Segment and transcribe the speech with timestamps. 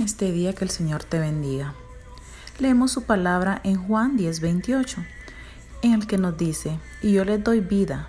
[0.00, 1.74] este día que el Señor te bendiga.
[2.58, 5.04] Leemos su palabra en Juan 10:28,
[5.82, 8.08] en el que nos dice, y yo les doy vida,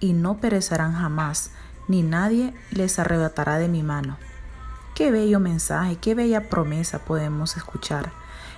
[0.00, 1.50] y no perecerán jamás,
[1.88, 4.18] ni nadie les arrebatará de mi mano.
[4.94, 8.12] Qué bello mensaje, qué bella promesa podemos escuchar.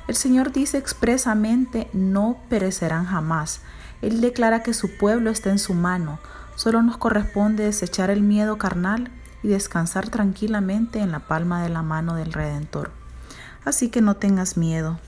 [0.09, 3.61] El Señor dice expresamente, no perecerán jamás.
[4.03, 6.19] Él declara que su pueblo está en su mano.
[6.57, 9.11] Solo nos corresponde desechar el miedo carnal
[9.45, 12.91] y descansar tranquilamente en la palma de la mano del Redentor.
[13.67, 14.99] Así que no tengas miedo,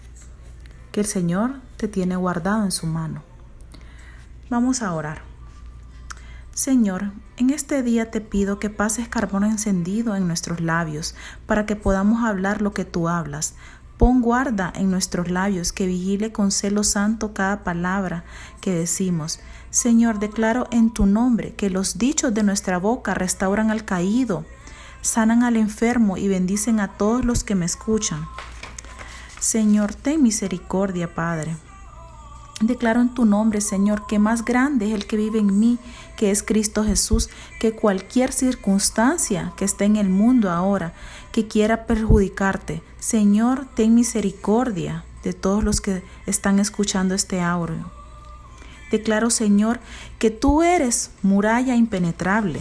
[0.93, 3.23] que el Señor te tiene guardado en su mano.
[4.51, 5.23] Vamos a orar.
[6.53, 11.15] Señor, en este día te pido que pases carbón encendido en nuestros labios
[11.47, 13.55] para que podamos hablar lo que tú hablas.
[13.99, 18.25] Pon guarda en nuestros labios, que vigile con celo santo cada palabra
[18.61, 19.41] que decimos.
[19.71, 24.45] Señor, declaro en tu nombre que los dichos de nuestra boca restauran al caído,
[25.01, 28.27] sanan al enfermo y bendicen a todos los que me escuchan.
[29.41, 31.57] Señor, ten misericordia, Padre.
[32.61, 35.79] Declaro en tu nombre, Señor, que más grande es el que vive en mí,
[36.17, 37.29] que es Cristo Jesús,
[37.61, 40.95] que cualquier circunstancia que esté en el mundo ahora,
[41.33, 42.83] que quiera perjudicarte.
[42.99, 47.91] Señor, ten misericordia de todos los que están escuchando este audio.
[48.91, 49.79] Declaro, Señor,
[50.19, 52.61] que tú eres muralla impenetrable,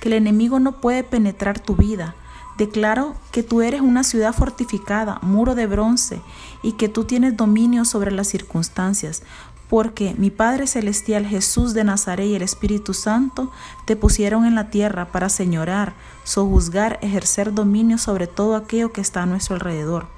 [0.00, 2.16] que el enemigo no puede penetrar tu vida.
[2.58, 6.20] Declaro que tú eres una ciudad fortificada, muro de bronce,
[6.62, 9.22] y que tú tienes dominio sobre las circunstancias,
[9.68, 13.50] porque mi Padre Celestial Jesús de Nazaret y el Espíritu Santo
[13.86, 19.22] te pusieron en la tierra para señorar, sojuzgar, ejercer dominio sobre todo aquello que está
[19.22, 20.08] a nuestro alrededor.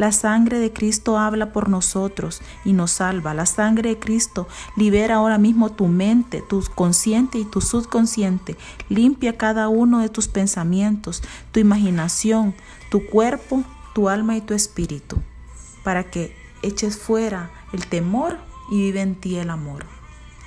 [0.00, 3.34] La sangre de Cristo habla por nosotros y nos salva.
[3.34, 8.56] La sangre de Cristo libera ahora mismo tu mente, tu consciente y tu subconsciente.
[8.88, 12.54] Limpia cada uno de tus pensamientos, tu imaginación,
[12.90, 13.62] tu cuerpo,
[13.94, 15.18] tu alma y tu espíritu,
[15.84, 18.38] para que eches fuera el temor
[18.70, 19.84] y vive en ti el amor.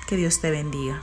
[0.08, 1.00] Que Dios te bendiga.